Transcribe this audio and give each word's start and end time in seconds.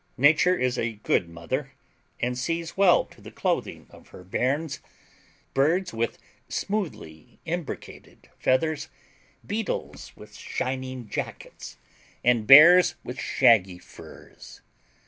Nature 0.17 0.57
is 0.57 0.79
a 0.79 0.93
good 0.93 1.29
mother, 1.29 1.73
and 2.19 2.35
sees 2.35 2.75
well 2.75 3.05
to 3.05 3.21
the 3.21 3.29
clothing 3.29 3.85
of 3.91 4.07
her 4.07 4.23
many 4.23 4.31
bairns—birds 4.31 5.93
with 5.93 6.17
smoothly 6.49 7.39
imbricated 7.45 8.27
feathers, 8.39 8.87
beetles 9.45 10.11
with 10.15 10.35
shining 10.35 11.07
jackets, 11.07 11.77
and 12.23 12.47
bears 12.47 12.95
with 13.03 13.19
shaggy 13.19 13.77
furs. 13.77 14.61